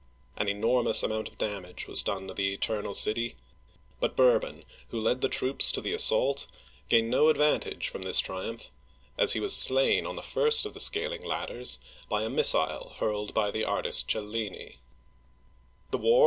[0.35, 3.35] An enor mous amount of damage was done to the Eternal City,
[3.99, 6.47] but Bourbon, who led the troops to the assault,
[6.89, 8.71] gained no ad vantage from this triumph,
[9.15, 11.77] as he was slain on the first of the scaling ladders
[12.09, 14.75] by a missile hurled by the artist Cellini (chel
[15.99, 16.07] lee'nee).